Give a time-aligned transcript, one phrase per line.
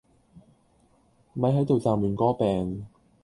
[1.33, 2.87] 咪係度劖亂歌柄